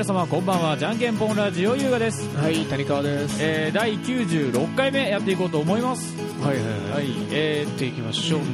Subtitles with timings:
[0.00, 0.78] 皆様こんばんは。
[0.78, 3.36] じゃんけんぽんラジオ優雅です、はい谷川です。
[3.38, 6.16] えー、第96回目やっていこうと思います。
[6.42, 7.10] はいはいははい。
[7.10, 8.40] いえやっていきましょう。
[8.40, 8.44] ー、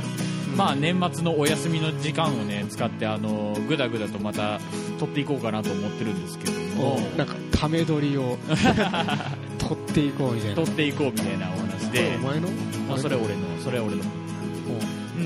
[0.56, 4.60] まあ年末のお休みの時間をね使ってあのぐだぐだとまた
[4.98, 6.52] 撮っていこうかなと思ってるんですけど
[6.82, 6.98] も。
[7.18, 8.38] なんかため撮りを
[9.58, 10.56] 取っていこうみたいな。
[10.56, 12.18] 撮っていこうみたいなお話で。
[12.22, 12.48] お前の？
[12.88, 14.04] まあ、それ俺のそれ俺の。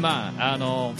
[0.01, 0.93] まああの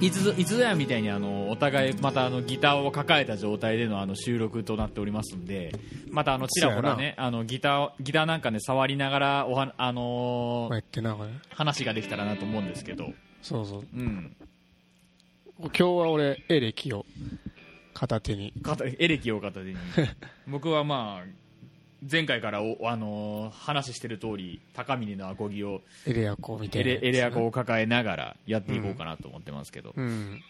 [0.00, 5.74] いつぞいつぞやみたいにあのお互いまたあのギターを抱えた状態でのあの収録となっておりますんで
[6.10, 10.70] またあのちらほらねあのギターギターなんかね触りながらおはあの
[11.50, 13.84] 話ができたらなと思うんですけど、そうそう。
[13.94, 14.36] うん、
[15.58, 17.04] 今日は俺エレキを
[17.92, 18.52] 片手に。
[18.62, 19.76] 片エレキを片手に。
[20.46, 21.47] 僕はまあ
[22.10, 30.42] 前回からお、あのー話してる通り高峰のアコギをエレアコみたいエなやつレエレアコを抱えながらやっていこうかなと思ってますけど、うん。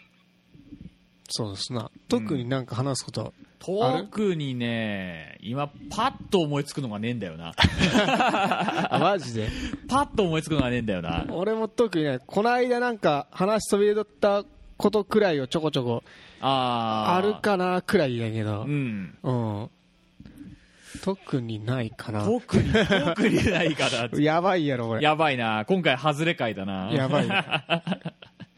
[1.30, 1.90] そうですな。
[2.08, 7.54] 特になんか話すことは特にね今パッと思いつくのがねえんだよな。
[8.90, 9.48] あマジで？
[9.88, 11.26] パッと思いつくのがねえんだよな。
[11.30, 14.44] 俺も特にねこの間なんか話しそびれとった
[14.76, 16.02] ことくらいをちょこちょこ
[16.40, 17.14] あー。
[17.16, 18.62] あるかなくらいだけど。
[18.62, 19.18] うん。
[19.22, 19.70] うん
[21.02, 22.24] 特にないかな。
[22.24, 24.08] 特に特にないかな。
[24.20, 25.64] やばいやろ俺やばいな。
[25.66, 26.90] 今回外れ回だな。
[26.92, 27.28] やばい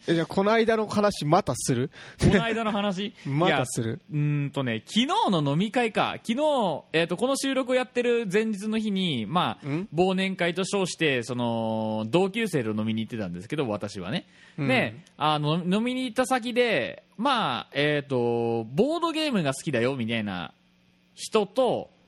[0.09, 1.91] えじゃあこの間の話またする？
[2.19, 3.13] この間の話？
[3.27, 4.01] またする？
[4.11, 6.15] うーんとね昨日の飲み会か。
[6.27, 14.69] 昨日、えー、とこの収録をやってる前日の日に、まあん、忘年会と称してその同級生と飲みに行ってたんですけど私はね、うん。
[14.69, 20.55] であの飲みに行った先で、まあえー、とボードゲームが好きだよみたいな
[21.15, 22.00] 人とうん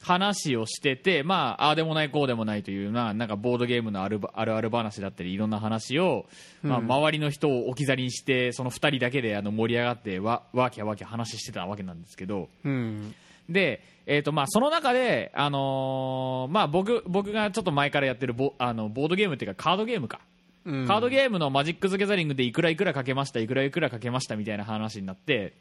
[0.00, 6.26] 話をしてて、まあ、ああでもないこうでもないというななんかボードゲームのあるあるある話だったりいろんな話を、
[6.62, 12.48] まあ、うん周りの人を置き去りにしてその2人だけであの盛り上がってわわきゃわきゃ話してたわけなんですけど。
[12.64, 13.14] うん。
[13.48, 20.20] で、えーとまあ、その中で、あのーまあ、僕僕がちょっと前からやってるボあのボードゲームっていうかカードゲームか、
[20.64, 20.86] うん。
[20.86, 25.52] カードゲームのマジック・ザ・ギャザリングでいくらいくらかけましたいくらいくらかけましたみたいな話になって。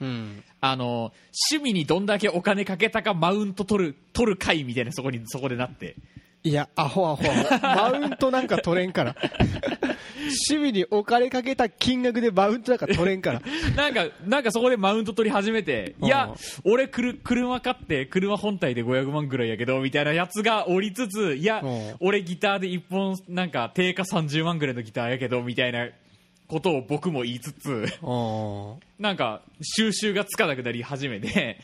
[0.00, 0.42] うん。
[0.60, 1.12] あの
[1.50, 5.96] 趣味にどんだけお金かけたかマウント取る取る会みたいなそこにそこでなって。
[6.42, 7.24] いやアホアホ
[7.60, 9.16] マウントなんか取れんから。
[10.26, 13.42] 趣味にお金かけた金額でマウントなんか取れんから。
[13.76, 21.94] なんかなんかそこでマウント取り始めていや俺くる車買って車本体で500万ぐらいやけどみたいなやつがおりつついやうん。
[22.00, 25.88] 俺ギターで1本なんか定価30万ぐらいのギターやけどみたいな
[26.48, 28.78] ことを僕も言いつつうん。
[28.98, 31.58] なんか収集がつかなくなり始めて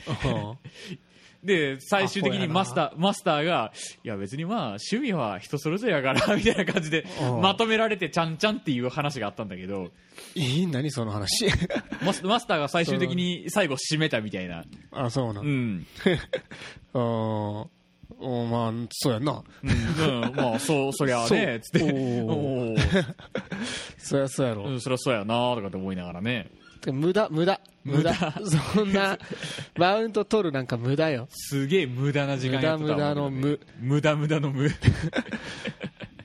[1.42, 3.72] で最終的にマスターマスターが
[4.04, 4.60] いや別にまあ
[4.90, 7.40] 趣味は人それぞれやからみたいな感じでうん。
[7.40, 9.90] まとめられてちゃんちゃんっていう話があったんだけど
[10.34, 11.48] いい何その話？
[12.04, 14.64] マスマスターが最終的に最後締めたみたいな。
[14.92, 15.78] あそうなうん。
[15.80, 15.86] ん、
[16.94, 17.66] あ
[18.20, 19.42] おまあそうやんな。
[19.62, 20.24] うん。
[20.26, 21.78] うん、まあそうそりゃあねつって。
[21.80, 22.74] そうおー。
[22.74, 23.14] お ー
[23.98, 26.50] そりゃそうやろ、うんそりゃそうやなとかって思いながらね。
[26.92, 27.60] 無駄無駄。
[27.84, 28.12] 無駄。
[28.74, 29.16] そんな
[29.78, 31.28] マウント取るなんか無駄よ。
[31.30, 33.60] すげえ無駄な時間無駄無駄の無。
[33.80, 34.68] 無駄無駄の無。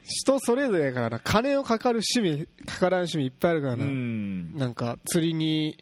[0.04, 4.56] 人それぞれやからな金をかかる趣味かからん趣味いっぱいあるからうな、ん。
[4.56, 5.78] なんか釣りに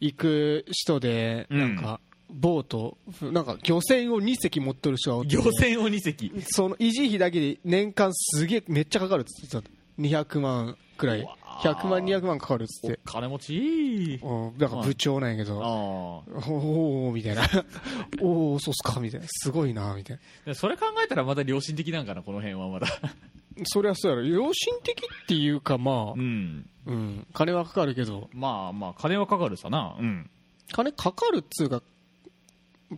[0.00, 1.76] 行く人でうんなん。
[1.76, 2.00] か
[2.32, 6.32] ボートなんか漁船を2隻持っとる人がおって漁船を2隻。
[6.48, 9.70] その維持費だけで年間すげえめっちゃかかるっつってた。
[9.98, 11.26] 200万くらい。
[11.62, 13.00] 100万200万かかるっつって。
[13.06, 14.20] お金持ち。
[14.22, 14.58] うん。
[14.58, 15.62] なんか部長なんやけど。
[15.62, 15.68] ああ。
[15.68, 17.42] おーおーみたいな。
[18.22, 19.26] おおそうっすかみたいな。
[19.28, 20.16] すごいなみたい
[20.46, 20.52] な。
[20.52, 22.86] でそれ考えたらまだ良心的なんかなこの辺はまだ。
[23.64, 24.26] そりゃそうやろ。
[24.26, 26.66] 良心的っていうかまうん。
[26.86, 28.30] あ、うん、金はかかるけど。
[28.32, 29.96] まあまあ金はかかるさな。
[29.98, 30.30] うん。
[30.72, 31.82] 金かかるっつうか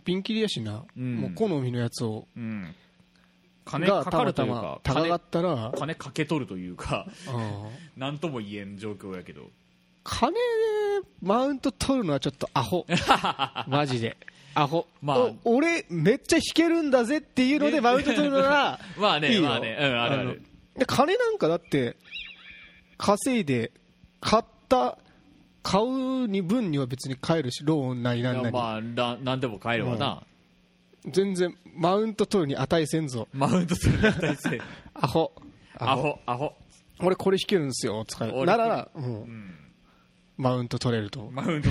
[0.03, 1.15] ピンキリやしな、うん。
[1.17, 2.27] もう好みのやつを。
[2.35, 2.75] うん。
[3.65, 5.55] 金がかかるというたまかたま高かったら。
[5.55, 7.69] 金金かけ取るというかうん。
[7.97, 9.49] 何とも言えん状況やけど。
[10.03, 10.37] 金で
[11.21, 12.85] マウント取るのはちょっとアホ。
[13.67, 14.17] マジで。
[14.55, 15.17] アホ、まあ。
[15.17, 19.77] お俺めっちゃ弾けるんだぜっていうので マウント取るのならまあねまあね。
[19.79, 20.41] うんあるある。
[20.87, 21.95] 金なんかだって
[22.97, 23.71] 稼いで
[24.19, 24.97] 買った
[25.63, 30.23] 買うに分には別に買えるしローンなりなんなり、まあな何でも買えるわな。
[31.09, 33.99] 全然マウント取るに値せんぞマウントする。
[34.13, 34.61] 体 制
[34.93, 35.31] アホ。
[35.77, 36.53] アホアホ。
[36.99, 39.03] 俺これ弾けるんですよ使俺なら、うん。
[39.03, 39.55] うん。
[40.37, 41.29] マウント取れると。
[41.31, 41.69] マウント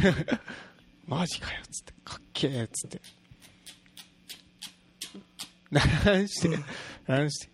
[1.07, 1.95] マジかよっつって。
[2.05, 3.01] かっけえっつって。
[5.71, 6.59] なんして
[7.07, 7.53] なんして。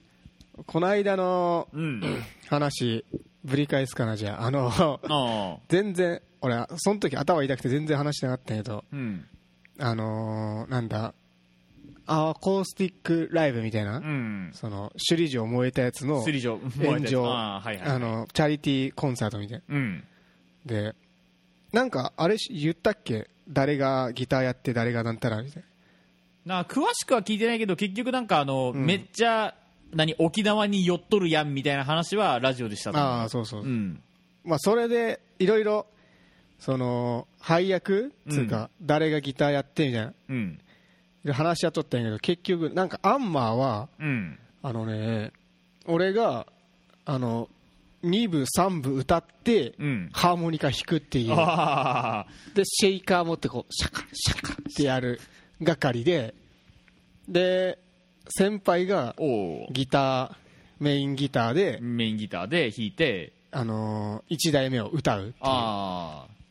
[0.67, 2.23] この間のうん。
[2.49, 3.05] 話
[3.45, 4.47] ぶり返すかなじゃあ。
[4.47, 9.25] あの全然俺その時頭痛くて全然話してなかったけどうん。
[9.79, 11.15] あのーなんだ
[12.07, 14.51] アコースティックライブみたいな、うん。
[14.55, 17.89] その首里城燃えたやつの炎上はいはいはい。
[17.89, 20.05] あのチャリティーコンサートみたいうん。
[20.65, 20.95] なで
[21.73, 23.29] なんかあれし言ったっけ？
[23.49, 25.63] 誰がギターやって誰がなんたらみたい
[26.47, 26.65] な。
[26.65, 28.87] 詳しくは聞いてないけど結局なんかあの、ん。
[28.87, 29.55] めっちゃ
[29.95, 34.03] 何沖縄に寄っとるやんみたいな話はラジオでしたああそうそう、うん。
[34.45, 35.87] まあそれでいろいろ
[36.59, 40.13] その配役つうか、誰がギターやってみたいな。
[40.29, 40.61] うん。
[41.25, 44.39] で話し合っとったんやけど結局なんかアンマーはうん。
[44.63, 45.33] あのね
[45.87, 46.47] 俺が
[47.05, 47.49] あの
[48.05, 50.11] 2部3部歌って、うん。
[50.13, 51.29] ハーモニカ弾くっていう。
[52.55, 55.21] でシェイカー持ってこうシャカシャカってやる
[55.65, 56.35] 係で。
[57.29, 57.79] で
[58.29, 59.15] 先輩が
[59.71, 60.33] ギター
[60.81, 65.35] メインギターで、メインギターで弾いてあのー、1台目を歌うっていう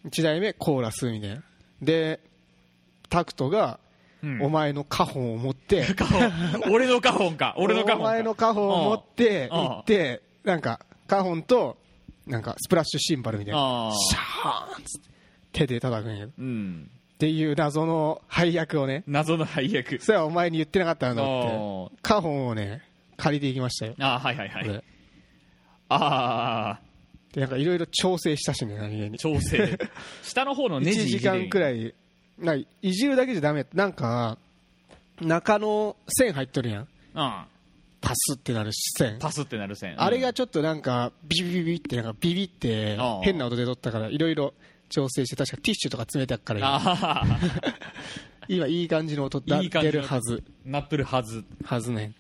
[0.10, 1.42] 1台目コーラスみたいな。
[1.82, 2.20] で
[3.10, 3.80] タクトが、
[4.24, 4.42] うん。
[4.42, 5.86] お前のカホンを持って。
[5.96, 6.32] カホン。
[6.72, 7.54] 俺のカホンか。
[7.58, 8.10] 俺のカホンか。
[8.10, 9.58] お前のカホンを持ってうん。
[9.58, 11.78] 行ってなんかカホンと
[12.26, 13.92] なんかスプラッシュシンバルみたいな。
[13.94, 15.10] シャーンっつって
[15.54, 16.30] 手で叩くんやけど。
[16.30, 16.90] っうん。
[17.20, 19.04] ていう謎の配役をね。
[19.08, 20.00] 謎の配役。
[20.02, 21.32] それはお前に言ってなかったんだって。
[21.32, 22.82] おーカホンをね
[23.18, 23.94] 借りていきましたよ。
[24.00, 24.84] ああはいはいはい。
[25.90, 26.80] ああ。
[26.82, 26.87] で
[27.40, 29.18] なんかいろいろ調整したしね何気に。
[29.20, 29.78] 調整。
[30.24, 31.94] 下の方のネ1ジ時間くらいい
[32.40, 34.40] ないじるだけじゃダメなんか
[35.22, 36.82] 中の線入っとるやん。
[36.82, 36.88] うん。
[38.02, 39.18] パスってなる線。
[39.20, 40.02] パスってなる線。
[40.02, 44.56] あれがちょっとなんかビビビビってなんかビビってああ変な音で撮ったからいろいろ
[44.90, 46.76] 調整して確かティッシュとか詰めてあっから今。
[46.76, 46.82] あ
[47.22, 47.40] あ
[48.48, 50.44] 今いい感じの音だいい感じの出るはず。
[50.66, 51.44] なっとるはず。
[51.64, 52.14] はずね。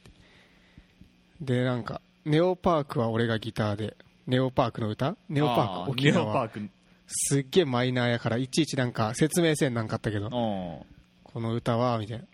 [1.42, 5.16] でなんかネオパークは俺がギターでネオパークの歌？
[5.30, 6.70] ネオパーあク沖ネオパー縄ク。
[7.08, 10.26] すっげえマイナーやからいちいちなんか説明せんなんかあったけど。
[10.26, 10.32] うん。
[10.32, 12.26] この歌はみたいな。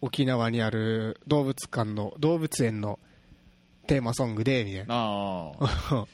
[0.00, 3.00] 沖縄にある動物館の動物園の
[3.88, 5.52] テーマソングでみたいな。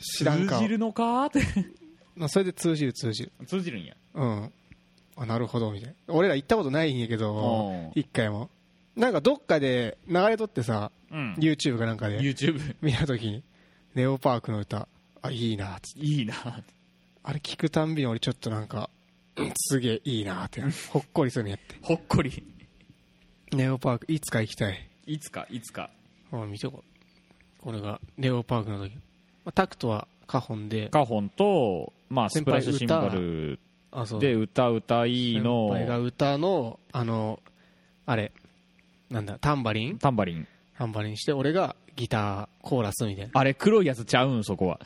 [0.00, 1.26] 知らんか通じるのか？
[1.26, 1.40] って。
[2.14, 3.32] まあそれで通じる通じる。
[3.46, 3.94] 通じるんや。
[4.14, 4.52] うん。
[5.16, 6.14] あなるほどみたいな。
[6.14, 7.90] 俺ら行ったことないんやけどうん。
[7.94, 8.48] 一回も。
[8.96, 11.34] なんかどっかで流れとってさうん。
[11.34, 12.20] YouTube かなんかで。
[12.20, 13.42] YouTube 見た時に
[13.96, 14.88] ネオパークの歌。
[15.22, 15.74] あいいな。
[15.76, 16.34] っつっていいな。
[17.22, 18.90] あれ聞くたんびに俺ちょっとなんか
[19.36, 20.60] うんすげえいいなって。
[20.90, 21.76] ほっこりするのやって。
[21.80, 22.44] ほっこり。
[23.52, 24.86] ネオパークいつか行きたい。
[25.06, 25.88] いつかいつか。
[26.30, 26.84] あ見てこ
[27.58, 29.00] これがネオパークの時、ま
[29.46, 30.90] あ、タクトはカホンで。
[30.90, 33.58] カホンと、まあ、ス先輩プラッシュシンバル
[34.20, 35.68] で歌歌い先の。
[35.70, 37.40] 輩が歌のあの
[38.04, 38.30] あれ
[39.08, 39.96] なんだタンバリン？
[39.96, 40.46] タンバリン。
[40.76, 43.30] タンバリンして俺がギターコーラスみたいな。
[43.34, 44.44] あれ黒いやつちゃうん？
[44.44, 44.78] そこは。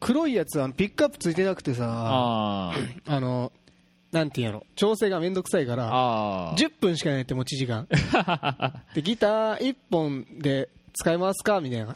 [0.00, 2.74] 黒いやつはピックアップついてなくてさあ
[3.06, 3.50] あの
[4.12, 4.66] なんていうんやろ。
[4.76, 7.86] 調整がめんどくさいかあらああ10分しかないって持ち時間。
[8.94, 11.60] でギター1本で使いますか？
[11.60, 11.94] みたいな。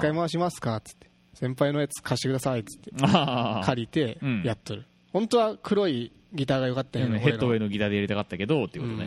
[0.00, 0.76] 使い回しますか？
[0.76, 1.06] っつって。
[1.34, 2.90] 先輩のやつ貸してくださいっつって。
[3.64, 4.42] 借りてうん。
[4.42, 7.02] やっとる、本当は黒いギターが良かったん。
[7.02, 9.04] やけどヘッドウェイののギターでやりたかったけどっていうことね、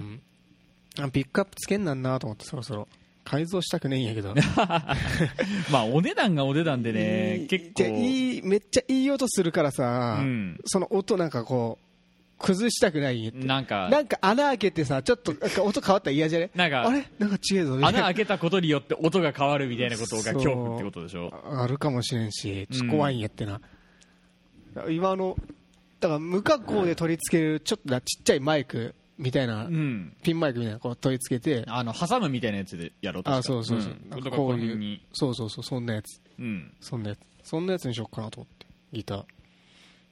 [0.98, 1.06] うん。
[1.06, 2.88] あピックアップつけんなんなと思ってそろそろ
[3.30, 4.34] 改造したくねえんやけど。
[5.72, 7.84] まあお値段がお値段でね結構。
[7.84, 10.60] いいめっちゃいい音するからさ、うん。
[10.66, 11.86] その音なんかこう
[12.44, 16.50] 崩したくないなんかなんか穴開けてさちょっとなんか音変わったら嫌じゃね？
[16.56, 17.06] なんかあれ？
[17.20, 17.76] なんか違えぞ。
[17.76, 21.32] 穴開けたことによって音が変わるみたいなことが恐怖ってことでしょ？
[21.46, 23.62] あるかもしれんしちょっと怖いんやってな、
[24.90, 25.38] 今の
[26.00, 30.16] だから無加工で取り付けるちょっとなちっちゃいマイクみたいな、うん。
[30.24, 31.66] ピンマイクみたいなこう取り付けて。
[31.68, 36.22] あの挟むみたいなやつでやろうとあそうそうそう、ん、なんこかこういうそうそうそうそんなやつ。
[36.40, 36.74] うん。
[36.80, 37.20] そんなやつ。
[37.44, 39.24] そんなやつにしよっかなと思ってギター。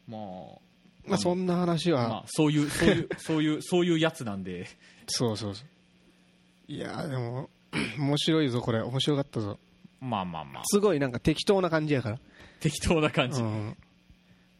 [0.09, 0.21] まあ
[1.07, 4.67] まあそんな話は、まあそういうそういうそういうそういうやつなんで。
[5.07, 5.67] そうそうそう。
[6.71, 7.49] いやーでも
[7.97, 8.81] 面白いぞこれ。
[8.81, 9.57] 面白かったぞ。
[10.01, 10.63] まあまあまあ。
[10.65, 12.19] すごいなんか適当な感じやから。
[12.59, 13.41] 適当な感じ。
[13.41, 13.77] うん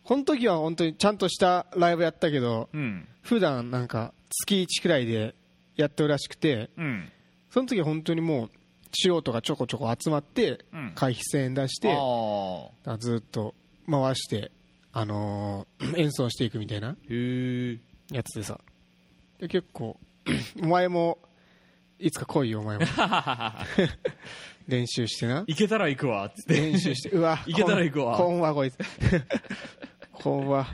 [0.08, 3.06] この時は本当にちゃんとしたライブやったけどうん。
[3.24, 5.36] 普段なんか月1くらいで
[5.76, 7.12] やってるらしくてうん。
[7.52, 8.50] その時は本当にもう
[8.94, 10.94] 素人がちょこちょこ集まってうん。
[10.96, 13.54] 会費1000円出してああずっと
[13.90, 14.52] 回して、
[14.94, 16.96] あのー 演奏していくみたいな
[18.10, 18.62] やつでさ。
[19.40, 19.98] で結構
[20.64, 21.18] お前も
[22.00, 22.86] いつか来いよお前も。
[24.68, 25.46] 練習してな。
[25.48, 26.62] 行けたら行くわっつって。
[26.62, 28.18] 練習してうわいけたら行くわ。
[28.18, 28.78] こんわこいつ
[30.22, 30.68] こんわ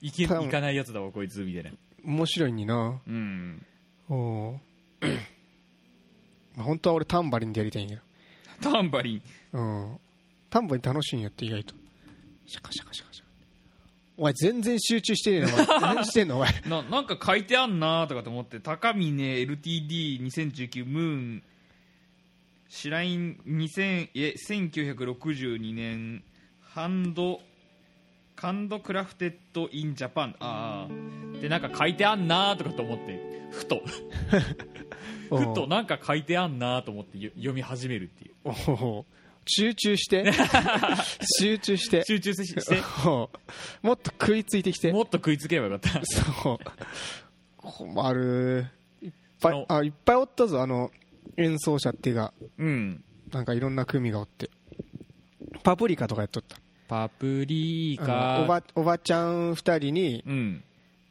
[0.00, 0.44] 行け多分。
[0.44, 1.70] 行かないやつだわこいつみたいな。
[2.04, 3.00] 面白いにな。
[3.06, 3.66] うん。
[4.08, 4.60] おう
[6.56, 7.98] まあ本当は俺タンバリンでやりたいんや
[8.60, 9.58] タンバリン？
[9.58, 9.60] う
[9.94, 9.98] ん。
[10.48, 11.74] タンバリン楽しいんやって意外と。
[12.46, 13.26] シャカシャカシャカシャカ。
[14.18, 15.66] お前全然集中してねえのお前。
[15.94, 16.60] 何してんのお前。
[16.66, 21.42] ななんか書いてあんなとかと思って高峰 LTD2019 ムーン。
[22.68, 26.24] シライン2000え1962年
[26.60, 27.40] ハンド
[28.36, 30.36] カンドクラフテッドインジャパン。
[30.40, 31.40] ああ。
[31.40, 33.18] でなんか書いてあんなとかと思って
[33.50, 33.82] ふと。
[35.34, 39.04] ふとなんか書いてあんなと思ってよ読み始めるっていう。
[39.48, 40.24] 集中して。
[41.40, 42.04] 集中して。
[42.04, 42.82] 集中して。
[43.06, 43.30] お
[43.82, 44.92] もっと食いついてきて。
[44.92, 46.04] もっと食いつければよかった。
[46.04, 46.58] そう。
[47.56, 48.66] 困る。
[49.00, 50.90] いっぱいあいっぱいおったぞあの
[51.36, 53.04] 演奏者っていうかうん。
[53.32, 54.50] なんかいろんな組がおって。
[55.62, 58.40] パプリカとかやっとったパプリカ。
[58.42, 60.64] おばおばちゃん2人にうん。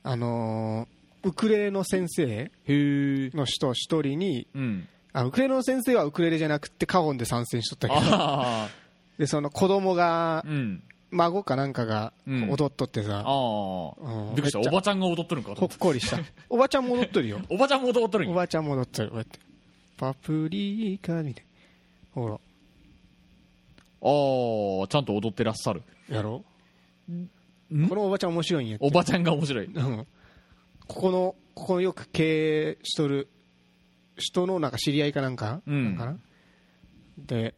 [0.03, 0.96] あのー
[1.27, 4.88] ウクレレの先生の人1人にうん。
[5.13, 8.15] あウクレレの先生はウクレレじゃなくてカホンで参戦しとったけど。
[8.15, 8.70] ああ
[9.17, 10.84] でその子供がうん。
[11.12, 12.50] 孫かなんかがうん。
[12.51, 14.60] 踊っとってさ、ああうんびっくりした。
[14.60, 16.20] おばちゃんが踊っとるんかとほ思っっこりした。
[16.50, 17.39] おばちゃんも踊っとるよ。
[17.50, 18.34] おばちゃんも踊っとるんや。
[18.34, 19.10] おばちゃんも踊っとる。
[19.10, 19.39] こうやって
[19.98, 21.46] パプリカみたい
[22.15, 22.22] な。
[22.22, 22.39] ほら
[24.07, 25.81] ああちゃんと踊ってらっしゃる。
[26.09, 26.43] やろ？
[27.12, 27.27] ん？
[27.89, 28.85] このおばちゃん面白いんやって。
[28.85, 29.65] おばちゃんが面白い。
[29.65, 30.07] うん。
[30.88, 33.29] ここのここよく経営しとる
[34.17, 35.83] 人のなんか知り合いかなんか,、うん。
[35.85, 36.17] なんかな？
[37.17, 37.55] で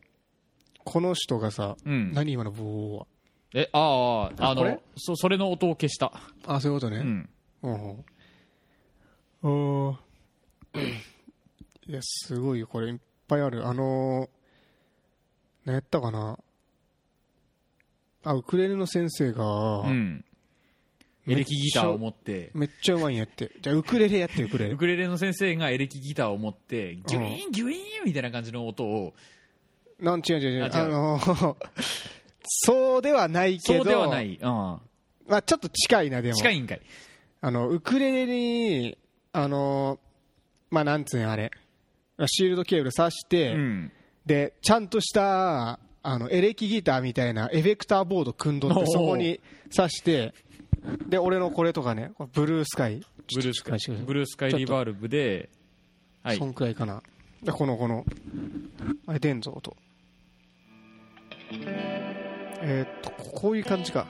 [0.86, 2.14] この人がさ、うん。
[2.14, 3.08] 何今のブオーは？
[3.54, 6.14] えあああのそそれの音を消した。
[6.46, 7.30] あそういうことね、うん。
[7.64, 8.06] うん
[9.44, 9.98] おー。
[11.90, 12.88] いやすごいよこれ。
[12.88, 13.68] いっぱいある。
[13.68, 14.30] あのー、
[15.68, 16.40] 何やったかな？
[18.24, 20.24] あウクレレの先生が、うん。
[21.28, 22.52] エレキギターを持って。
[22.54, 23.52] めっちゃうまいんやって。
[23.62, 24.72] じゃあウクレレやってウクレレ。
[24.72, 29.14] ウクレレの先生がエレキギターを持ってギュイーンギュイーンみたいな感じの音を。
[30.00, 30.64] なん違う違う違う。
[30.64, 30.74] あ違う。
[30.86, 31.56] あのー
[32.50, 34.80] そうではないけどそうではない、うん、ま
[35.30, 36.36] あ、ちょっと近いなでも。
[36.36, 36.82] 近いんかい。
[37.42, 38.98] あのウクレレに
[39.34, 40.00] あのー
[40.70, 41.52] まあなんつうんやあれ。
[42.28, 43.92] シールドケーブル挿して、うん
[44.28, 49.40] でちゃんとしたあのエレキギターみたいなエフェクターボード組んどってそこに
[49.72, 50.34] 挿して
[51.08, 53.02] で俺のこれとかねブルースカイ。
[53.34, 53.80] ブルースカイ。
[54.06, 55.50] ブルースカイリバールブで
[56.24, 56.38] はい。
[56.38, 57.02] そんくらいかな。
[57.42, 58.06] でこのこの
[59.06, 59.76] あれ出んぞ音
[62.62, 64.08] えーっとここういう感じか。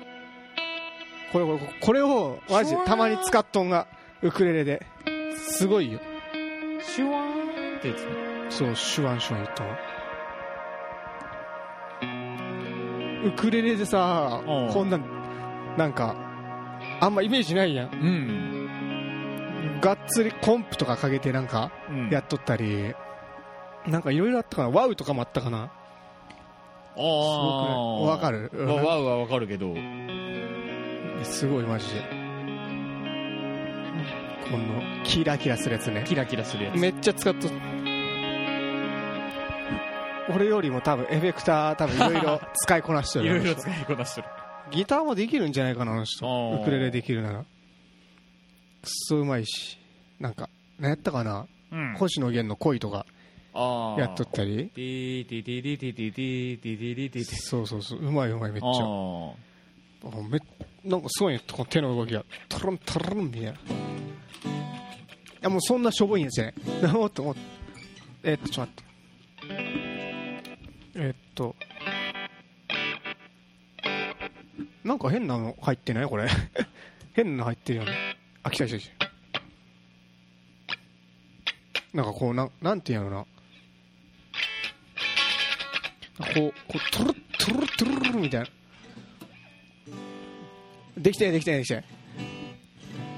[1.32, 3.88] これこれこれをマジでたまに使っとんが
[4.24, 4.86] ウクレレで。
[5.36, 6.00] すごいよ。
[6.82, 8.28] シュワーンってやつね。
[8.50, 9.78] そうシュワンシュワン言ったわ
[13.26, 14.74] ウクレレでさうん。
[14.74, 15.04] こんなん
[15.78, 16.16] なんか
[17.00, 17.90] あんまイメージないやん。
[17.94, 19.80] うん。
[19.82, 22.10] がっつりコンプとかかけてなんかうん。
[22.10, 22.94] やっとったり、
[23.88, 24.70] なんかいろいろあったかな。
[24.70, 25.72] ワウとかもあったかな。
[27.00, 28.50] ああわかる？
[28.54, 29.76] わワウはわかるけど。
[31.24, 32.02] すごいマジで。
[34.50, 36.04] このキラキラするやつね。
[36.08, 36.80] キラキラするやつ。
[36.80, 37.48] めっちゃ使っと
[40.30, 43.26] 俺よりも多分エフェクター多分いろいろ使いこなしてる。
[43.26, 44.28] いろいろ使いこなしてる。
[44.72, 46.26] ギターもできるんじゃないかなあの人。
[46.62, 47.40] ウクレレできるなら。
[47.40, 47.46] くっ
[48.84, 49.80] そうまいし。
[50.20, 53.06] なんか何やったかな、うん、星野源の恋とか。
[53.98, 54.72] やっとったり。
[57.36, 58.70] そうそうそううまいうまいめっちゃ
[60.30, 60.40] め
[60.84, 63.54] なんかすごいねこの手の動きがトロントロンみたいない
[65.42, 66.54] やもうそんなしょぼいんですよね
[68.24, 69.77] え、っとちょっと待って
[70.98, 71.56] えっと。
[74.84, 76.08] なんか変なの入ってない？
[76.08, 76.28] これ。
[77.14, 77.92] 変なの入ってるよね。
[78.44, 79.12] あ来た来た来た。
[81.94, 83.28] なんかこうなんなんていうの？
[86.20, 88.48] なこうこうトゥルトゥルトゥルルみたいな。
[90.98, 91.84] できてできてできて。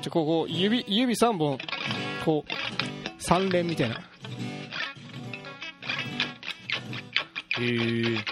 [0.01, 1.57] じゃここ指指3本
[2.25, 2.51] こう
[3.21, 4.08] 3連みたいな。
[7.59, 8.23] へえ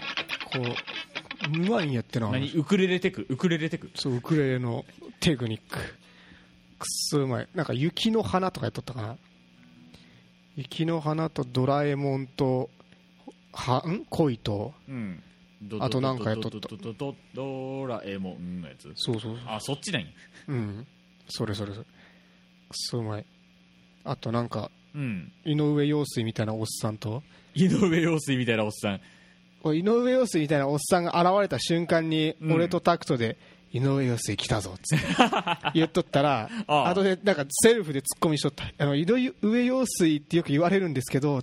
[1.49, 2.51] ううまいんやってな何？
[2.53, 3.25] ウクレレテク？
[3.29, 3.91] ウクレレテク？
[3.95, 4.85] そうウクレレの
[5.19, 5.77] テクニック。
[5.77, 7.47] くっそうまい。
[7.55, 9.17] なんか雪の花とかやっとったかな？
[10.55, 12.69] 雪の花とドラえもんと
[13.53, 14.05] はん？
[14.09, 14.73] 恋と？
[14.87, 15.23] うん。
[15.79, 20.07] あとなんかやっとったドドラえもんのやつそうそうあそっちなんや
[20.49, 20.87] うん
[21.27, 21.89] それそれそれくっ
[22.73, 23.25] そうまい
[24.03, 27.23] あとなんかうん井上陽水みたいなおっさんと
[27.55, 29.01] 井上陽水みたいなおっさん
[29.73, 32.53] 井上陽水みたいなおっさんが現れた瞬間に、うん。
[32.53, 33.37] 俺とタクトで
[33.73, 34.97] 井上陽水来たぞって
[35.75, 36.89] 言っとったらああ。
[36.89, 38.71] 後でなんかセルフでツッコミしとった。
[38.77, 41.41] あの井上陽水ってよく言われるんですけど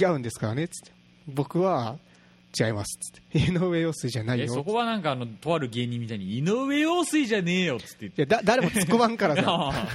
[0.00, 0.92] 違うんですからねつって。
[1.26, 1.98] 僕は
[2.58, 3.38] 違いますっつって。
[3.52, 4.44] 井上陽水じゃないよ。
[4.44, 8.22] えそこはなんかあのとある芸人みたいに井上陽水じゃねえよっつって言って。
[8.22, 9.72] いやだ誰も突っ込まんからさ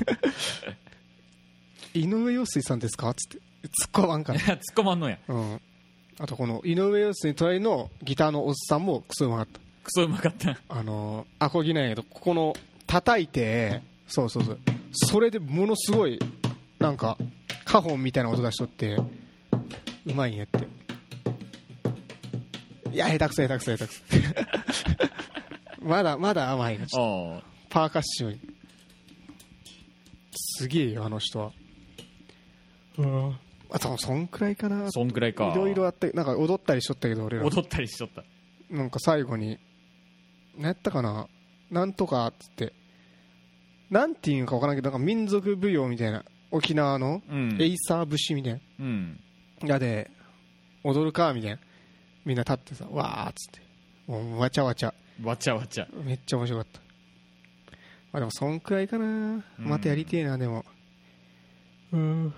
[1.94, 3.10] 井上陽水さんですか？
[3.10, 3.38] っつって。
[3.84, 4.40] 突っ込まんから。
[4.40, 5.18] 突っ込まんのや。
[5.28, 5.62] うん
[6.22, 9.60] あとこの井上陽水の隣のギターのおっさんもクソうまかった。
[9.84, 10.60] クソうまかった。
[10.68, 12.54] あのー、アコギなんやけどここの
[12.88, 14.60] 叩いてそうそうそう。
[14.92, 16.20] それでものすごい
[16.78, 17.18] なんか
[17.64, 20.68] カホンみたいな音出しとってうまいんやって。
[22.92, 24.04] いや下手くそ下手くそ下手くそ。
[25.88, 28.40] まだまだ甘いなちょっあとパーカッション。
[30.34, 31.52] すげえよあの人は。
[32.98, 33.38] うん
[33.72, 34.88] あ多分そんくらいかな。
[34.88, 35.54] いそんくらいか。
[35.56, 37.46] ろいろあってなんか踊ったりしとったけど俺ら。
[37.46, 38.24] 踊ったりしとった。
[38.70, 39.60] なんか最後に、
[40.58, 41.28] 何やったかな、
[41.72, 42.74] なんとかっつって、
[43.90, 47.58] なんていうのかわからんけど、なんか民族舞踊みたいな、沖縄のうん。
[47.62, 49.20] エイサー節みたいうん。
[49.62, 50.10] な、やで、
[50.84, 51.60] 踊るかみたいな、
[52.26, 53.62] みんな立ってさ、わーっつって、
[54.08, 55.88] もうわちゃわちゃ、わちゃわちゃ。
[56.04, 56.80] めっちゃ面白かった。
[58.12, 60.66] まあでも、そんくらいかな、またやりてえな、でも、
[61.92, 62.34] うん、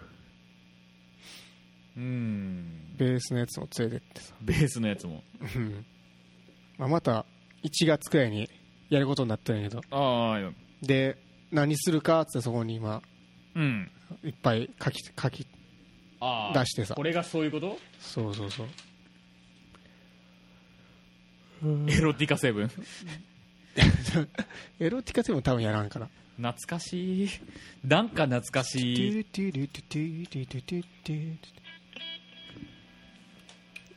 [1.97, 2.95] うん。
[2.97, 5.23] ベースのやつも連れてってさ、ベースのやつも。
[5.55, 5.85] うん。
[6.77, 7.25] まあ、また
[7.63, 8.49] 1月くらいに
[8.89, 11.17] やることになったんやけど、ああで
[11.51, 13.01] 何するかっつってそこに今
[13.55, 13.91] うん。
[14.23, 15.45] いっぱい書き書き
[16.19, 16.95] ああ出してさ。
[16.95, 17.77] これがそういうこと？
[17.99, 18.67] そうそうそう。
[21.91, 22.71] エロティカセブン？
[24.79, 26.09] エロティカでも多分やらんから。
[26.37, 27.29] 懐かしい。
[27.85, 29.25] なんか懐かしい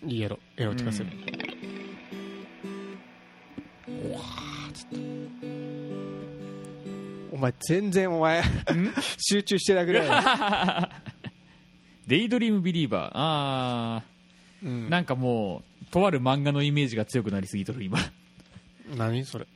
[0.06, 1.14] いいエロエロティカセブン、
[7.32, 8.42] お前全然お前
[9.18, 10.88] 集中してなくない、
[12.08, 13.10] デイドリームビリーバー。
[13.14, 14.02] ああ
[14.62, 17.98] うん、なんかもうとある漫画のイメージが強くなりすぎとる今。
[18.96, 19.46] 何それ？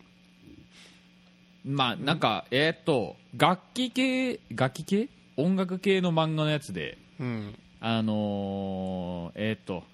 [1.64, 5.09] まあなんかえーっと楽器系楽器系？
[5.37, 7.55] 音楽系の漫画のやつでうん。
[7.81, 9.85] あのー、えーっと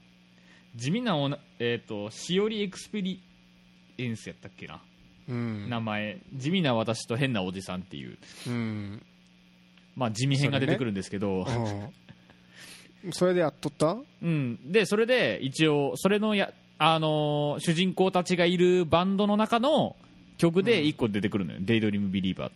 [0.76, 4.80] 地味なおなえーっとしおり experience やったっけな。
[5.28, 5.68] うん。
[5.70, 6.18] 名前。
[6.34, 8.18] 地味な私と変なおじさんっていう。
[8.48, 9.02] うん。
[9.96, 11.46] まあ地味編が出てくるんですけど、
[13.04, 13.12] うん。
[13.12, 13.96] それでやっとった？
[14.22, 19.94] うん、でそれで一応それのや、あのー主人公たちがいるバンドの中の
[20.38, 22.50] 曲で1個出てくるのよ「デイドリームビリーバ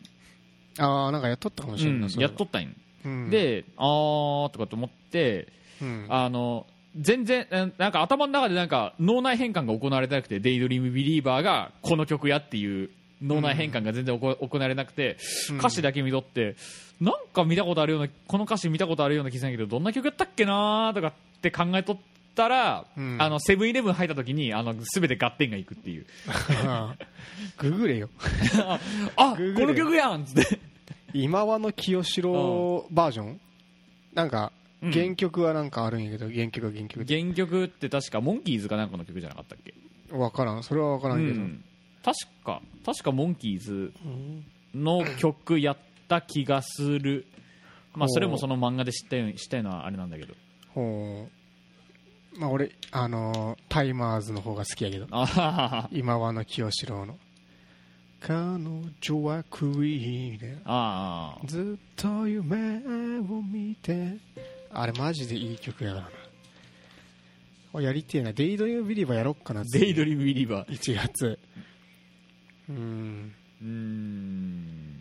[0.79, 2.11] ーああなんかやっとったかもしれんな、うん。
[2.11, 2.71] それやっとったんよ、
[3.05, 5.49] うん、であーとかと思って
[5.83, 12.91] うん、あの全然うんなんか頭の中でなんか脳内変換が行われてなくて「デイドリームビリーバーがこの曲やっていう
[13.23, 15.17] 脳内変換が全然行われなくて、
[15.51, 15.59] うん。
[15.59, 16.57] 歌詞だけ見とって
[17.01, 21.99] なんか見たことあるようなこの歌詞見たことあるような気がするけどどんな曲やったっけなーとかって考えとっ
[22.35, 23.17] たら、うん。
[23.21, 26.07] あのセブンイレブン入った時にあの全て合点がいくっていう。
[27.59, 28.09] ググれよ。
[29.17, 30.61] あこググれの曲やんっつって。
[31.13, 33.41] 今和の清志郎バージョン？
[34.15, 34.93] なんかうん。
[34.93, 37.21] 原曲はなんかあるんやけど原曲は原曲で。
[37.21, 39.75] 原曲って確かモンキーズかなんかの曲じゃなかったっけ？
[40.11, 40.63] 分からん。
[40.63, 41.65] それは分からんけど、うん。
[42.03, 44.45] 確か確かモンキーズうん。
[44.75, 45.77] の曲やっ
[46.09, 47.27] た気がする、
[47.95, 50.35] まあ、それもその漫画で知ったように知ったのはあれなんだけど。
[50.75, 51.27] ほ
[52.37, 52.39] う。
[52.39, 55.07] まあ俺あのータイマーズの方が好きやけど。
[55.11, 55.89] あははは。
[55.91, 57.19] 今和の清志郎の。
[58.21, 58.35] 彼
[59.01, 61.39] 女はクイーンみたいあ。
[61.45, 62.79] ずっと夢
[63.19, 64.19] を見て
[64.73, 66.11] あれマジでいい曲やからな。
[67.73, 68.33] おやりてえな。
[68.33, 71.39] デイドリームビリーバーやろっかなデイドリームビリーバー1月。
[72.69, 73.35] うん。
[73.61, 74.95] うーん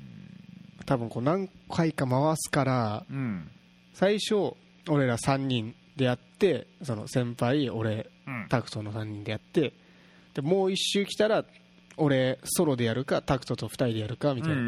[0.86, 3.50] 多分こう何回か回すからうん
[3.94, 4.54] 最初
[4.90, 9.74] 俺ら3人でやってその先輩俺うんタクトの3人でやって
[10.34, 11.46] でもう一周来たら
[11.98, 14.62] 俺ソロでやるかタクトと2人でやるかみたいな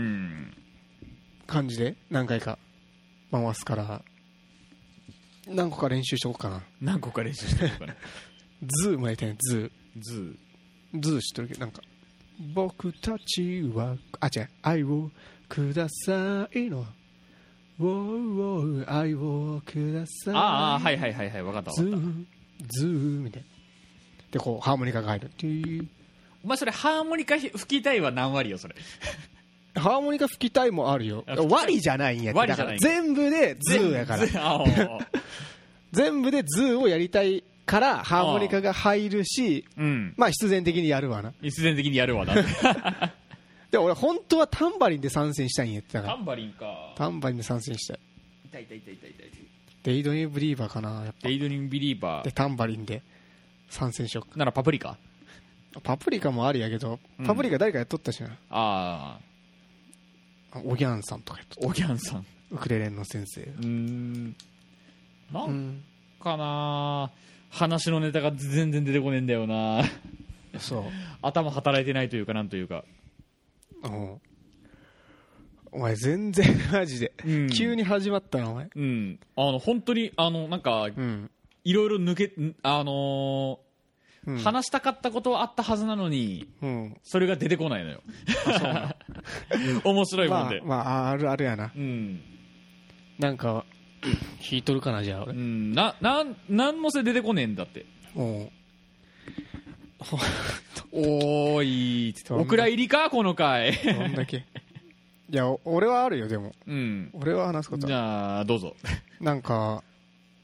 [1.47, 2.59] 感じで何回か
[3.31, 4.03] 回すから
[5.49, 6.62] 何個か練習しとこうかな。
[6.81, 7.95] 何個か練習してるから
[8.83, 9.38] ズーもやりたいね。
[9.39, 11.81] ズズーーズー知ってるけどなんか
[12.53, 14.49] 僕たちはあ違う。
[14.62, 15.12] 愛を
[15.47, 16.85] くださいの。
[17.79, 20.35] ウォーウォー愛をください。
[20.35, 22.07] ああはいはいはいはい分かったズ分かった。
[22.07, 22.25] ー
[22.67, 22.89] ズー
[23.21, 23.47] みたいな。
[24.31, 25.88] でこうハーモニカが入るティー
[26.43, 28.75] お前それハーモニカ吹きたいは何割よそれ
[29.75, 31.23] ハーモニカ吹きたいもあるよ。
[31.49, 34.25] 割りじゃないんやってだから全部でズーやから。
[35.91, 40.13] 全部でズーをやりたいからハーモニカが入るしうん。
[40.17, 41.34] まあ必然的にやるわな。
[41.41, 42.34] 必然的にやるわな。
[43.71, 46.15] で俺本当はタンバリンで参戦したいんやってだから。
[46.15, 46.93] タンバリンか。
[46.95, 47.99] タンバリンで参戦したい。
[48.45, 49.29] 痛い痛い痛い痛い痛い。
[49.84, 51.27] デイドニーブリーバーかなやっぱ。
[51.27, 53.01] デイドリームビリーバでータンバリンで
[53.69, 54.38] 参戦しようか。
[54.38, 54.97] ならパプリカ？
[55.84, 57.25] パプリカもありやけどうん。
[57.25, 59.19] パプリカ誰かやっとったしな、ああ
[60.63, 62.23] おぎゃんさんとかおぎゃんさん。
[62.23, 63.41] たウクレレの先生。
[63.41, 64.35] うーん。
[65.31, 65.83] なうんん
[66.21, 67.12] かな
[67.49, 69.83] 話のネタが全然出てこねえんだよな。
[70.59, 70.83] そう。
[71.21, 72.83] 頭働いてないというかなんというか。
[73.83, 73.88] う。
[73.88, 74.21] ん
[75.71, 77.49] お前全然マジで、うん。
[77.49, 78.69] 急に始まったなお前。
[78.75, 79.19] うん。
[79.35, 81.29] あの本当にあのなんかうん、
[81.63, 83.59] いろいろ抜けんあの
[84.29, 86.97] うん、ー話したかったことはあったはずなのにうん。
[87.03, 88.01] それが出てこないのよ。
[89.83, 91.71] 面白いもんで、まあまああるあるやな。
[91.75, 92.21] うん、
[93.17, 93.65] なんか
[94.01, 95.33] 弾いとるかなじゃあ俺。
[95.33, 97.85] うん、ななんなんもせ出てこねえんだって。
[98.15, 98.49] おう。
[100.91, 102.33] おーいつって。
[102.33, 103.09] お蔵入りか？
[103.09, 103.73] この回。
[103.73, 104.45] どんだけ。
[105.31, 106.53] いやお俺はあるよでも。
[106.65, 107.11] うん。
[107.13, 107.85] 俺は話すこと。
[107.87, 108.75] じはゃあどうぞ。
[109.19, 109.83] なんか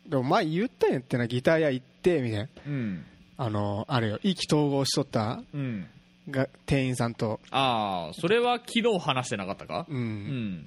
[0.07, 2.49] でも前言ったんやってなギター屋行ってみたいな。
[2.67, 3.05] うん
[3.37, 5.87] あのあれよ意気投合しとったうん。
[6.29, 7.39] が店員さんと。
[7.51, 9.85] ああそれは昨日話してなかったか？
[9.89, 10.01] ううん。
[10.01, 10.65] ん、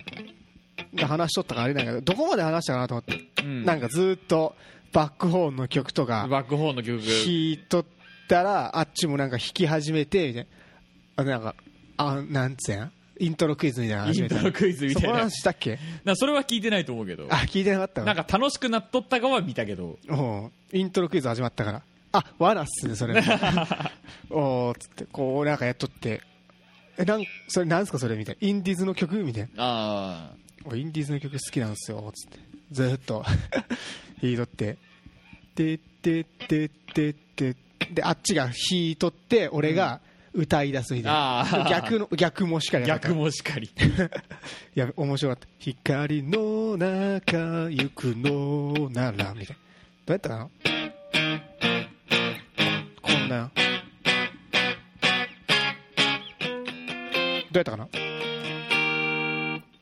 [0.94, 4.54] で話しとったからあれなんやけどどこまで話したかなと思って、うん、なんかずーっと
[4.92, 7.00] バックホーンの曲とかバックホーンの曲。
[7.00, 7.85] 弾いとっ
[8.28, 10.48] たらあっちもなんか弾き始めてみたいな。
[11.16, 11.54] あなんか
[11.96, 12.85] あなんつうや？
[12.85, 14.37] んイントロクイズみたいなのイ始めた。
[14.37, 15.28] ントロクイズみたいな。
[15.28, 15.81] したっけ？
[16.04, 17.26] なそれは聞いてないと思うけど。
[17.31, 19.98] あ聞いてなかったわなんか楽しくなっとったかは見たけど。
[20.07, 20.14] う。
[20.14, 23.14] んイントロクイズ始まったからあ罠っすねそれ
[24.31, 26.23] おーっつってこうなんかやっとって。
[26.99, 28.49] えなんそれなんすかそれみたいな。
[28.49, 29.49] インディーズの曲みたいな。
[29.57, 30.31] あ
[30.64, 32.38] 俺インディーズの曲好きなんですよつって。
[32.73, 33.25] ずーっと。
[34.21, 34.79] 弾いとって。
[35.55, 37.57] ででででで
[37.92, 38.55] であっちが弾
[38.90, 40.01] いとって俺が
[40.33, 43.71] 歌い出すみたいな、逆の逆もしかり逆もしかり。
[44.77, 45.49] いや面白かった。
[45.59, 49.62] 光の中行くのならみたいな。
[50.07, 50.78] どうやったかな
[53.29, 53.35] ど
[57.55, 57.88] うやったかな？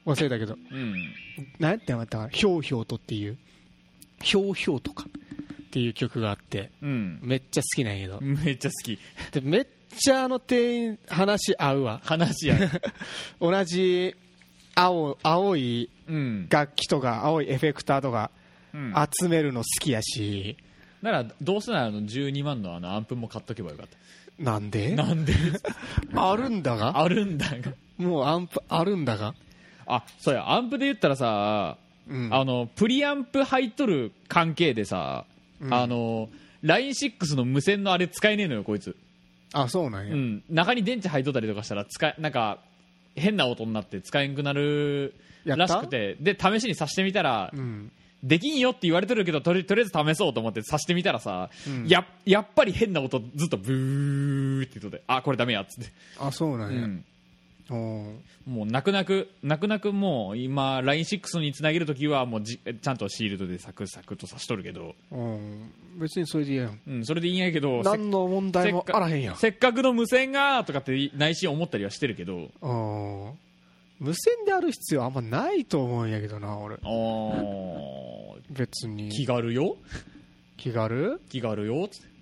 [0.07, 0.55] 忘れたけど。
[0.55, 0.95] うん。
[1.59, 3.39] 何やってなかったかなひょうひょうとっていう。
[4.23, 5.05] ひょうひょうとか？
[5.05, 6.71] っていう曲があって。
[6.83, 7.21] うん。
[7.23, 8.21] めっちゃ好きなんやけど。
[8.21, 8.99] めっちゃ好き。
[9.33, 12.01] でめっちゃあの店員話合うわ。
[12.05, 12.57] 話や
[13.41, 14.15] 同じ
[14.75, 18.31] 青青いうん、楽器とか青いエフェクターとか
[18.73, 20.57] うん、集めるの好きやし、
[21.07, 23.87] ならどうせならあの12万のあのアンプも買っとけばよかっ
[24.39, 24.95] なんで？
[24.95, 25.35] たなんで？
[26.15, 26.99] あるんだが？
[26.99, 27.73] あるんだが。
[27.99, 29.35] もうアンプあるんだが、
[29.87, 30.51] あそうや。
[30.51, 35.25] アンプで言ったらさ、うん、あのプリアンプ入っとる関係でさ、
[35.61, 35.73] うん。
[35.73, 36.29] あの
[36.63, 38.97] LINE6 の無線のあれ使えねえのよこいつ、
[39.53, 42.59] あそうなんや、うん、中に電池入っとったりとかしたら使えなんか
[43.15, 45.15] 変な音になって使えんくなる
[45.45, 46.17] やったらしくて。
[46.21, 47.91] で試しにさしてみたら、うん
[48.27, 51.87] できんよって言われてるけどとりとりあえず試そうと思ってさしてみたらさ、うん。
[51.87, 57.05] ややっぱり変な音ずっとブーって言っとってあこれダメやっつって、あそうなんや、うん、
[57.71, 58.15] おー。
[58.47, 66.81] もう泣く泣く泣く泣くもう今 LINE6 につなげるときはもうじちゃんとシールドでサクサクとさしとるけど、うん別にそれでいいやん。
[66.87, 69.37] うん、それでいいんやけどせ何の問題もあらへんやん。
[69.37, 72.51] せっかくの無線がとかって内心思ったりはしてるけど。
[72.61, 72.73] う
[73.33, 73.47] ん
[73.99, 76.77] 無線である必要あんまないと思うんやけどな俺。
[76.77, 78.06] あー
[78.51, 79.11] 別に。
[79.11, 79.77] 気軽よ。
[80.57, 81.21] 気軽？
[81.29, 81.89] 気軽よ。
[81.89, 82.17] つって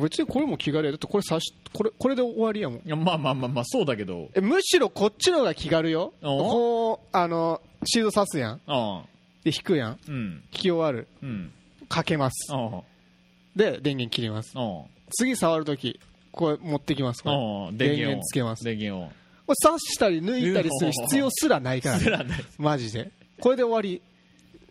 [0.00, 0.90] 別にこれも気軽や。
[0.90, 2.78] だってこれさしこれこれで終わりやもん。
[2.78, 4.28] いやまあまあまあまあそうだけど。
[4.34, 6.12] えむしろこっちの方が気軽よ。
[6.22, 8.60] おこうあのシード刺すやん。
[9.44, 9.98] で弾くやん。
[10.08, 10.30] うん。
[10.30, 11.06] 弾き終わる。
[11.22, 11.52] うん。
[11.88, 12.52] かけます。
[13.54, 14.52] で電源切ります。
[14.56, 14.82] あ
[15.16, 16.00] 次触るとき
[16.32, 17.22] これ持ってきます。
[17.22, 17.36] これ。
[17.36, 18.64] ああ電電源源つけます。
[18.64, 19.08] 電源を。
[19.46, 22.44] これ刺したり抜いたりする必要すらないからすらない。
[22.58, 23.12] マジで。
[23.38, 24.02] これで終わり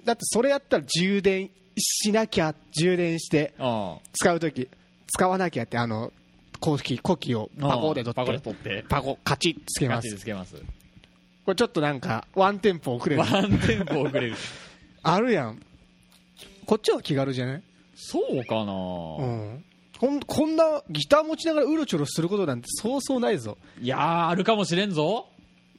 [0.05, 4.69] だってそれやったら充電しなきゃ充電してあ使うとき
[5.07, 6.13] 使わなきゃってあの
[6.59, 8.15] 公式コキをあパコで取
[8.51, 10.09] ってパコカチッつけます。
[10.09, 10.55] でつけます。
[11.45, 13.21] これちょっとなんかワンテンポ遅れる。
[13.21, 14.35] ワンテンポ遅れる。
[15.03, 15.61] あるやん。
[16.65, 17.61] こっちは気軽じゃない？
[17.95, 18.75] そうかな、う
[19.25, 19.63] ん。
[19.99, 23.57] こんこんなギター持ちながらうろちょろすることなんてそうそうないぞ。
[23.81, 25.27] いやーあるかもしれんぞ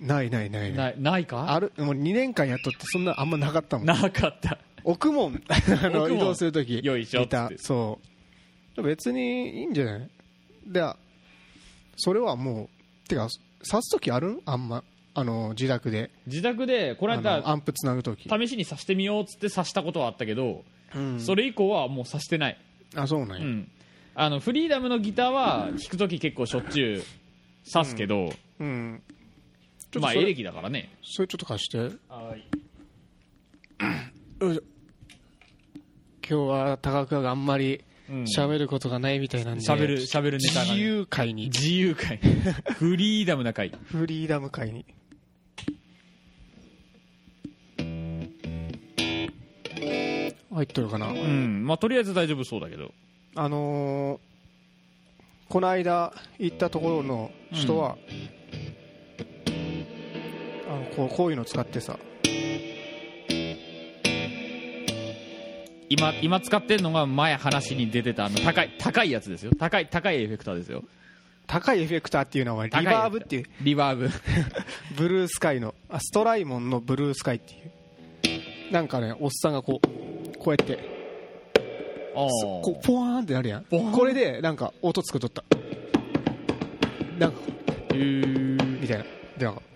[0.00, 0.72] ないないない。
[0.72, 1.52] ないないか？
[1.52, 3.86] あるもう2年間やっとってそんなあんまなかったもん。
[3.86, 4.58] なかった。
[4.84, 5.42] 置くもん。
[5.48, 7.22] あの移動するときよいしょ。
[7.22, 7.98] ギタってーそ
[8.76, 10.10] う別にいいんじゃない？
[10.66, 10.82] で
[11.96, 12.68] それはも
[13.04, 13.28] うてか
[13.68, 14.40] 刺すときあるん？
[14.44, 14.84] あんま。
[15.18, 16.10] あの自宅で。
[16.26, 20.62] 自宅でこのあ間のアンプつなぐとき、試しにさしてみようっつってさしたことはあったけど、
[20.94, 21.18] うん。
[21.18, 22.58] それ以降はもうさしてない、
[22.94, 23.70] あそうなんや、うん、
[24.14, 27.02] あのフリーダムのギターは 弾くとき結構しょっちゅう
[27.72, 28.30] 刺すけど、
[28.60, 29.02] うん。
[29.08, 30.90] ちょっとまあエレキだからね。
[31.02, 31.90] それちょっと貸して。
[34.38, 34.60] 今
[36.28, 38.22] 日は高倉があんまりうん。
[38.24, 39.64] 喋ることがないみたいなんで。
[39.64, 40.70] 喋る喋るネタがね。
[40.72, 41.44] 自由会に。
[41.46, 42.18] 自由会。
[42.78, 43.72] フリーダムな会。
[43.84, 44.84] フリーダム会に。
[50.56, 51.66] 入っとるかな、うん。
[51.66, 52.94] まあとりあえず大丈夫そうだけど。
[53.34, 54.36] あのー
[55.48, 57.96] この間行ったところの人は、
[60.96, 61.98] こうこういうの使ってさ。
[65.88, 69.52] 今今使ってるのが前話に出てたあの高い高いやつですよ。
[69.58, 70.82] 高い高いエフェクターですよ。
[71.46, 73.44] 高いエフェクターっていうのはリバーブっていう。
[73.60, 74.10] リバーブ。
[74.96, 77.56] ブルースカイのあストライモンのブルースカイってい
[78.68, 78.72] う。
[78.72, 80.78] なんかねおっさんがこうこうやって
[82.14, 83.64] あこうポワーンってなるやん。
[83.64, 85.44] これでなんか音作っとった。
[87.18, 87.38] なんか
[87.92, 89.04] みたいな。
[89.38, 89.62] でなんか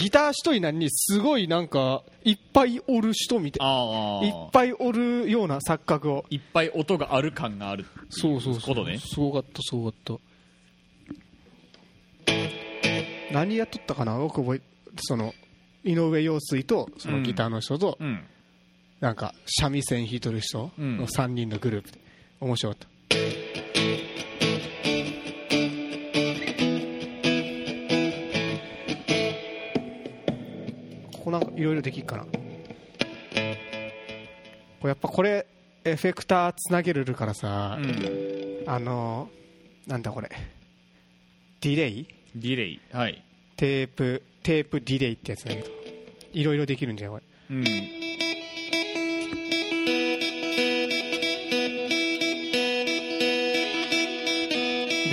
[0.00, 3.66] ギター一人なのにすごいなんかいっぱいおる人みたい。
[3.66, 6.24] ああいっぱいおるような錯覚を。
[6.30, 7.86] いっぱい音がある感がある。
[8.08, 8.98] そうそうことね。
[8.98, 10.14] すごかったすごかった。
[13.32, 14.18] 何やっとったかな？
[14.18, 14.60] 僕覚え
[15.00, 15.34] その
[15.84, 18.24] 井上陽水とそのギターの人と、うん。
[19.00, 20.98] なんか三味線弾いとる人うん。
[20.98, 22.00] の3人のグループで。
[22.40, 22.88] 面白かった
[31.40, 32.24] なんかいろいろできるかな。
[32.24, 32.30] こ
[34.84, 35.46] れやっぱこれ
[35.84, 38.64] エフェクターつなげれるからさ、うん。
[38.66, 39.28] あの
[39.86, 40.28] なんだこれ。
[41.60, 42.06] ディレイ？
[42.34, 42.80] ディレイ。
[42.92, 43.24] はい。
[43.56, 45.68] テープテープディレイってやつだけど。
[46.32, 47.22] いろいろできるんじゃんこれ。
[47.50, 47.64] うん。
[47.64, 47.70] で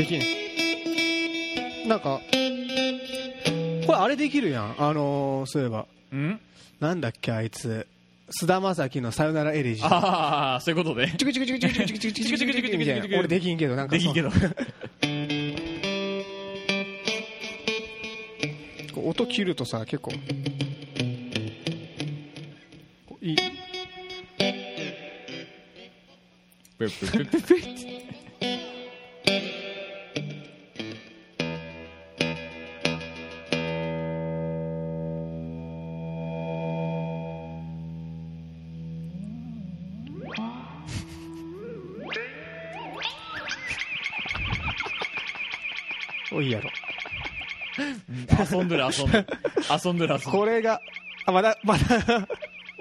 [0.05, 0.21] きん？
[1.89, 2.21] なんか
[3.87, 4.75] これあれできるやん。
[4.77, 5.81] あのーそういえば。
[5.81, 6.39] うん？
[6.79, 7.87] なんだっけあいつ。
[8.29, 11.15] 菅田将暉の「さよならエレジー」ああそういうことね。
[11.17, 14.29] チクチクチクチクチクチクチクチクチクチクチクみたいな俺できんけどなんかできんけど
[18.97, 20.11] 音切るとさ結構
[23.21, 23.37] いい
[47.77, 49.27] 遊んでる遊んでる。
[49.85, 50.31] 遊んでる遊んでる。
[50.31, 50.79] これが
[51.25, 52.27] あまだまだ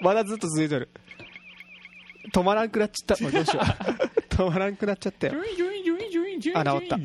[0.03, 0.89] まだずっと続いてる。
[2.33, 3.31] 止まらんくなっちゃった。
[3.31, 3.65] どうしよう。
[4.35, 5.35] 止まらんくなっちゃったよ。
[6.55, 6.99] あ治った。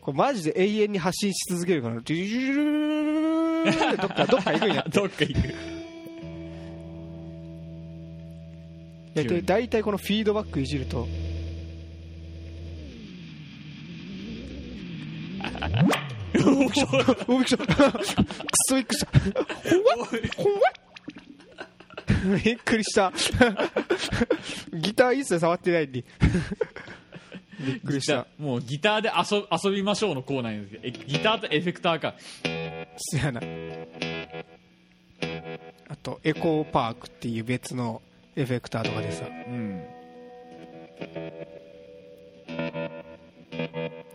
[0.00, 1.94] これマジで永遠に発信し続けるから。
[1.96, 2.04] どっ
[4.08, 5.34] かどっか行くんやどっか行
[9.26, 11.08] く大体このフィードバックいじると
[16.78, 17.64] したおびっくりしたく
[18.68, 19.10] そびっくりした。
[19.18, 19.20] ほ
[19.88, 20.72] わほわ
[22.44, 23.12] びっくりした
[24.72, 26.04] ギター一切触ってないんで
[27.60, 28.26] びっくりした。
[28.38, 32.14] もうギターで遊遊びましょうのコーナーなんですけどえギターとエフェクターか。
[32.96, 33.40] そやな。
[35.88, 38.02] あとエコーパークっていう別の
[38.36, 39.24] エフェクターとかでさ。
[39.26, 39.84] うん。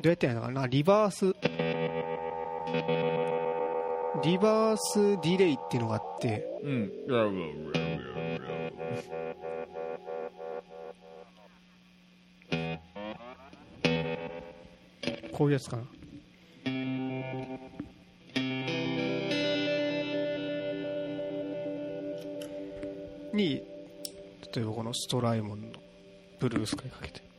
[0.01, 0.67] どうやってやるのかな？
[0.67, 1.33] リバース
[4.23, 6.91] リバースディレイっていうのがあってうん。
[15.31, 15.83] こういうやつかな。
[23.33, 23.63] に
[24.55, 25.67] 例えばこのストライモンの
[26.39, 27.32] ブルースカイかけて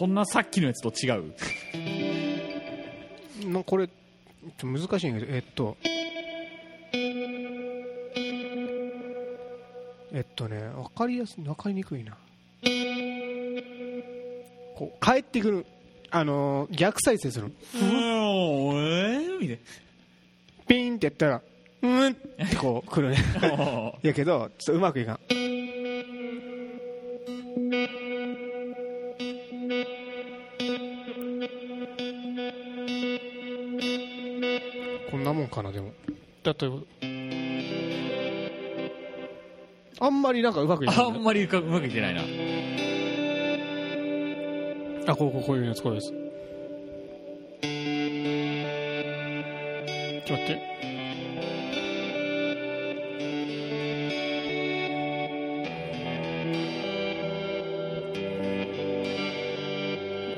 [0.00, 1.34] そんなさっきのやつと違う？
[3.52, 3.86] なこれ
[4.62, 5.76] 難しいんだけどえっと。
[10.12, 12.16] えっとね分かりやすい分かりにくいな。
[14.74, 15.66] こう帰ってくる。
[16.10, 17.52] あのー逆再生する。
[17.74, 19.58] のうーんみたい
[20.66, 21.42] ピンってやったら
[21.82, 23.18] うんってこう来るね。
[23.42, 25.20] な やけどちょっとうまくいかん
[36.54, 37.10] こんなもんかなでも例えば
[40.02, 42.22] あんまりなんかうまくいかないあんまりうまくいってないな。
[45.06, 46.08] あこうこうこういうやつこういうやつ。
[50.26, 50.70] ちょっと待って。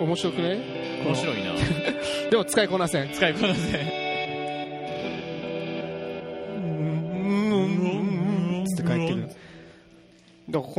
[0.00, 0.58] 面白くね？
[1.06, 1.52] 面白いな。
[2.30, 3.10] でも使いこなせん。
[3.12, 3.91] 使いこなせつ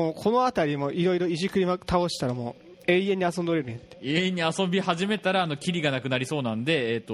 [0.04, 3.98] このこの辺りもいろいろいじくりま倒したらもう永遠に遊んどれるねって。
[4.02, 7.14] 永遠に遊び始めたらあのキリがなくなりそうなんでえっ、と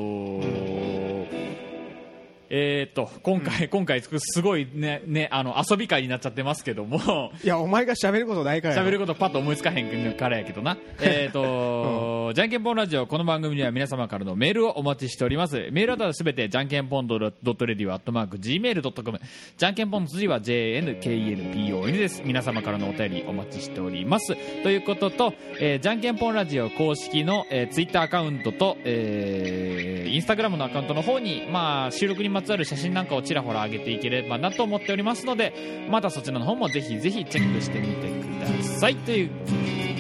[2.50, 10.78] えっ、と今回、今回すごいねねあの遊び会になっちゃってますけどもいやお前が喋ることないから喋ることパッと思いつかへんからやけどな。
[11.02, 15.70] えっと、じゃんけんぽんラジオ、この番組には皆様からのメールをお待ちしております。
[15.72, 19.20] メールアドレスすべて、じゃんけんぽんドットレディオアットマーク Gmail.com。
[19.58, 22.24] じゃんけんぽんの辻は JNKNPON です。
[22.26, 24.36] 皆様からのお便りお待ちしております。
[24.64, 38.96] ということと、えーじゃんけんぽんラジオ公式の、えー、ツイッターアカウントと、えーインスタグラムのアカウントの方に、まあ、収録にまつわる写真なんかをちらほら上げていければなと思っておりますので、またそちらの方もぜひぜひチェックしてみてください。
[38.96, 39.30] という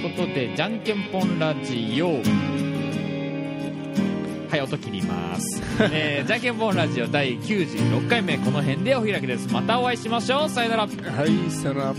[0.02, 2.21] ことで、じゃんけんぽんラジオ。
[4.49, 5.62] はい、音切ります。
[5.91, 9.54] えー、じゃんけんぽんラジオ第96回目、この辺でお開きです。
[9.54, 10.49] またお会いしましょう。
[10.49, 10.84] さよなら。
[10.84, 11.93] はいさよなら